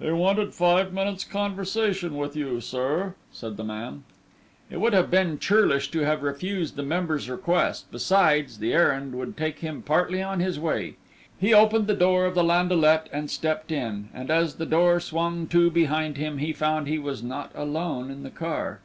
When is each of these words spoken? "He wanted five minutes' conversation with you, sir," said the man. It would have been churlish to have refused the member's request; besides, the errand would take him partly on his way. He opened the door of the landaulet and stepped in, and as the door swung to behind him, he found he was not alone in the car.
"He 0.00 0.10
wanted 0.10 0.52
five 0.52 0.92
minutes' 0.92 1.22
conversation 1.22 2.16
with 2.16 2.34
you, 2.34 2.60
sir," 2.60 3.14
said 3.30 3.56
the 3.56 3.62
man. 3.62 4.02
It 4.68 4.80
would 4.80 4.92
have 4.92 5.12
been 5.12 5.38
churlish 5.38 5.92
to 5.92 6.00
have 6.00 6.24
refused 6.24 6.74
the 6.74 6.82
member's 6.82 7.30
request; 7.30 7.86
besides, 7.92 8.58
the 8.58 8.72
errand 8.72 9.14
would 9.14 9.36
take 9.36 9.60
him 9.60 9.82
partly 9.82 10.20
on 10.20 10.40
his 10.40 10.58
way. 10.58 10.96
He 11.38 11.54
opened 11.54 11.86
the 11.86 11.94
door 11.94 12.24
of 12.26 12.34
the 12.34 12.42
landaulet 12.42 13.08
and 13.12 13.30
stepped 13.30 13.70
in, 13.70 14.08
and 14.12 14.28
as 14.28 14.56
the 14.56 14.66
door 14.66 14.98
swung 14.98 15.46
to 15.50 15.70
behind 15.70 16.16
him, 16.16 16.38
he 16.38 16.52
found 16.52 16.88
he 16.88 16.98
was 16.98 17.22
not 17.22 17.52
alone 17.54 18.10
in 18.10 18.24
the 18.24 18.30
car. 18.30 18.80